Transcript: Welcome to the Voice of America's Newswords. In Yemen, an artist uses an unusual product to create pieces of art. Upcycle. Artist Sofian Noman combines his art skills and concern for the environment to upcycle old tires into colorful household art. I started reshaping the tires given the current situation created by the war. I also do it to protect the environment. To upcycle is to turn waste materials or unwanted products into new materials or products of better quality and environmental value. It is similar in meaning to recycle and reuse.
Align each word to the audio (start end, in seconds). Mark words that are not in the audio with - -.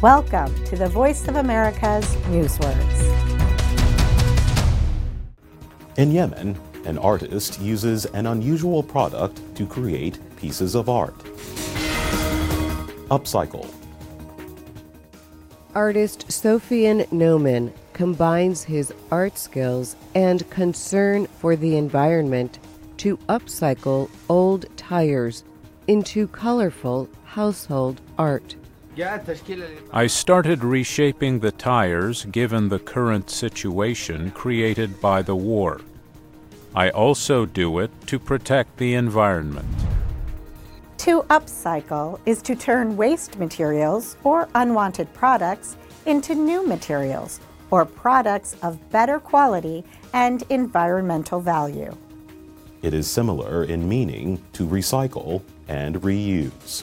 Welcome 0.00 0.54
to 0.66 0.76
the 0.76 0.86
Voice 0.86 1.26
of 1.26 1.34
America's 1.34 2.06
Newswords. 2.30 3.02
In 5.96 6.12
Yemen, 6.12 6.56
an 6.84 6.98
artist 6.98 7.60
uses 7.60 8.04
an 8.06 8.28
unusual 8.28 8.84
product 8.84 9.40
to 9.56 9.66
create 9.66 10.20
pieces 10.36 10.76
of 10.76 10.88
art. 10.88 11.18
Upcycle. 13.10 13.68
Artist 15.74 16.28
Sofian 16.28 17.10
Noman 17.10 17.72
combines 17.92 18.62
his 18.62 18.94
art 19.10 19.36
skills 19.36 19.96
and 20.14 20.48
concern 20.48 21.26
for 21.26 21.56
the 21.56 21.76
environment 21.76 22.60
to 22.98 23.16
upcycle 23.28 24.08
old 24.28 24.66
tires 24.76 25.42
into 25.88 26.28
colorful 26.28 27.08
household 27.24 28.00
art. 28.16 28.54
I 29.92 30.08
started 30.08 30.64
reshaping 30.64 31.38
the 31.38 31.52
tires 31.52 32.24
given 32.24 32.68
the 32.68 32.80
current 32.80 33.30
situation 33.30 34.32
created 34.32 35.00
by 35.00 35.22
the 35.22 35.36
war. 35.36 35.80
I 36.74 36.90
also 36.90 37.46
do 37.46 37.78
it 37.78 37.92
to 38.06 38.18
protect 38.18 38.76
the 38.76 38.94
environment. 38.94 39.68
To 40.98 41.22
upcycle 41.30 42.18
is 42.26 42.42
to 42.42 42.56
turn 42.56 42.96
waste 42.96 43.38
materials 43.38 44.16
or 44.24 44.48
unwanted 44.56 45.12
products 45.14 45.76
into 46.06 46.34
new 46.34 46.66
materials 46.66 47.40
or 47.70 47.84
products 47.84 48.56
of 48.62 48.90
better 48.90 49.20
quality 49.20 49.84
and 50.12 50.42
environmental 50.50 51.40
value. 51.40 51.96
It 52.82 52.94
is 52.94 53.08
similar 53.08 53.62
in 53.62 53.88
meaning 53.88 54.42
to 54.54 54.66
recycle 54.66 55.42
and 55.68 56.02
reuse. 56.02 56.82